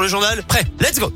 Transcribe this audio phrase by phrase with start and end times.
[0.00, 0.42] le journal.
[0.46, 1.12] Prêt Let's go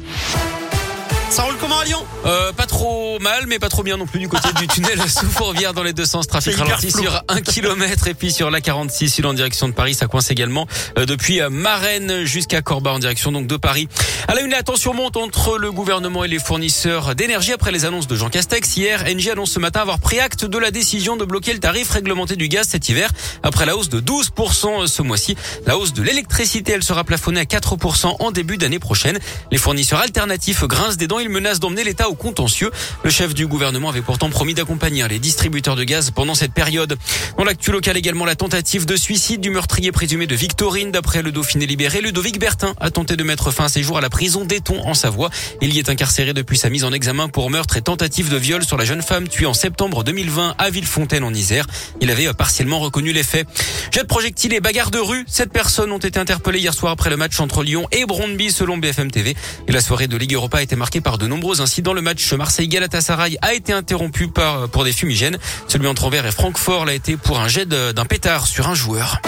[1.33, 4.21] ça roule comment à Lyon euh, Pas trop mal, mais pas trop bien non plus
[4.21, 6.27] du côté du tunnel sous Fourvière dans les deux sens.
[6.27, 9.95] Trafic ralenti sur un kilomètre et puis sur la 46 sud en direction de Paris,
[9.95, 10.67] ça coince également
[10.99, 13.89] euh, depuis euh, Marennes jusqu'à Corba en direction donc de Paris.
[14.29, 17.87] À la une, la tension monte entre le gouvernement et les fournisseurs d'énergie après les
[17.87, 18.77] annonces de Jean Castex.
[18.77, 21.89] Hier, Engie annonce ce matin avoir pris acte de la décision de bloquer le tarif
[21.89, 23.11] réglementé du gaz cet hiver
[23.43, 25.35] après la hausse de 12% ce mois-ci.
[25.67, 29.19] La hausse de l'électricité, elle sera plafonnée à 4% en début d'année prochaine.
[29.51, 32.71] Les fournisseurs alternatifs grincent des dents il menace d'emmener l'État au contentieux.
[33.05, 36.99] Le chef du gouvernement avait pourtant promis d'accompagner les distributeurs de gaz pendant cette période.
[37.39, 40.91] Dans l'actu local également, la tentative de suicide du meurtrier présumé de Victorine.
[40.91, 44.01] D'après le Dauphiné libéré, Ludovic Bertin a tenté de mettre fin à ses jours à
[44.01, 45.31] la prison d'Eton en Savoie.
[45.61, 48.65] Il y est incarcéré depuis sa mise en examen pour meurtre et tentative de viol
[48.65, 51.67] sur la jeune femme tuée en septembre 2020 à Villefontaine en Isère.
[52.01, 53.47] Il avait partiellement reconnu les faits.
[53.93, 55.25] Jet de projectile et bagarre de rue.
[55.29, 58.79] Sept personnes ont été interpellées hier soir après le match entre Lyon et Brondby selon
[58.79, 59.37] BFM TV.
[59.69, 61.93] Et la soirée de Ligue Europa a été marquée par de nombreux incidents.
[61.93, 65.39] Le match Marseille-Galatasaray a été interrompu par, pour des fumigènes.
[65.69, 69.21] Celui entre Anvers et Francfort l'a été pour un jet d'un pétard sur un joueur.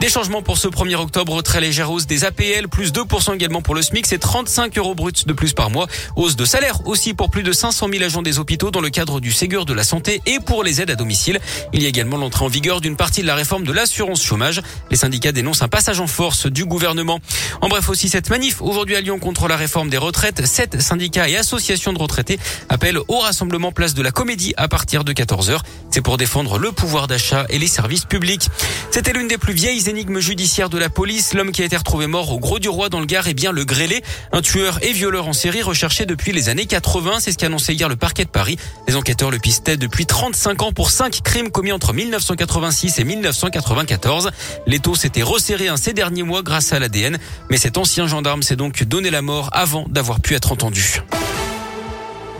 [0.00, 3.74] Des changements pour ce 1er octobre, très légère hausse des APL, plus 2% également pour
[3.74, 5.88] le SMIC, c'est 35 euros bruts de plus par mois.
[6.16, 9.20] Hausse de salaire aussi pour plus de 500 000 agents des hôpitaux dans le cadre
[9.20, 11.38] du Ségur de la santé et pour les aides à domicile.
[11.74, 14.62] Il y a également l'entrée en vigueur d'une partie de la réforme de l'assurance chômage.
[14.90, 17.20] Les syndicats dénoncent un passage en force du gouvernement.
[17.60, 20.46] En bref aussi cette manif aujourd'hui à Lyon contre la réforme des retraites.
[20.46, 22.38] Sept syndicats et associations de retraités
[22.70, 25.58] appellent au rassemblement place de la Comédie à partir de 14h.
[25.90, 28.48] C'est pour défendre le pouvoir d'achat et les services publics.
[28.90, 31.34] C'était l'une des plus vieilles énigme judiciaire de la police.
[31.34, 33.50] L'homme qui a été retrouvé mort au Gros du Roi dans le Gard est bien
[33.50, 37.18] le grêlé, un tueur et violeur en série recherché depuis les années 80.
[37.18, 38.56] C'est ce qu'a hier le parquet de Paris.
[38.86, 44.30] Les enquêteurs le pistaient depuis 35 ans pour cinq crimes commis entre 1986 et 1994.
[44.66, 47.18] L'étau s'était resserré un ces derniers mois grâce à l'ADN,
[47.50, 51.02] mais cet ancien gendarme s'est donc donné la mort avant d'avoir pu être entendu.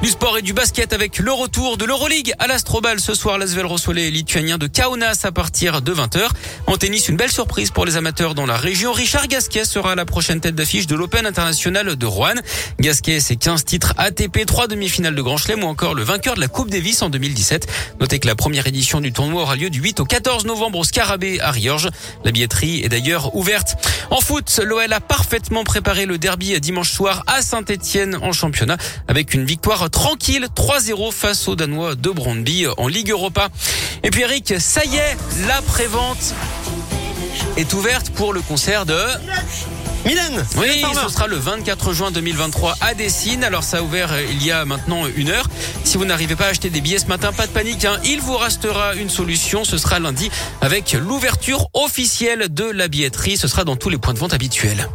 [0.03, 3.37] Du sport et du basket avec le retour de l'Euroleague à l'Astrobal ce soir.
[3.37, 6.27] L'Asvel reçoit les Lituaniens de Kaunas à partir de 20h.
[6.67, 8.95] En tennis, une belle surprise pour les amateurs dans la région.
[8.95, 12.33] Richard Gasquet sera la prochaine tête d'affiche de l'Open international de Rouen.
[12.81, 16.41] Gasquet, c'est 15 titres ATP, 3 demi-finales de Grand Chelem ou encore le vainqueur de
[16.41, 17.67] la Coupe Davis en 2017.
[18.01, 20.85] Notez que la première édition du tournoi aura lieu du 8 au 14 novembre au
[20.85, 21.91] Scarabée à Riorges.
[22.25, 23.77] La billetterie est d'ailleurs ouverte.
[24.11, 29.35] En foot, l'OL a parfaitement préparé le derby dimanche soir à Saint-Etienne en championnat avec
[29.35, 33.49] une victoire tranquille 3-0 face aux Danois de Brondby en Ligue Europa.
[34.03, 36.35] Et puis Eric, ça y est, la prévente
[37.57, 38.97] est ouverte pour le concert de...
[40.07, 43.45] Mylène Oui, ce sera le 24 juin 2023 à Dessine.
[43.45, 45.47] Alors ça a ouvert euh, il y a maintenant une heure.
[45.85, 47.85] Si vous n'arrivez pas à acheter des billets ce matin, pas de panique.
[47.85, 47.99] Hein.
[48.05, 49.65] Il vous restera une solution.
[49.65, 50.31] Ce sera lundi
[50.63, 53.37] avec l'ouverture officielle de la billetterie.
[53.37, 54.89] Ce sera dans tous les points de vente habituels.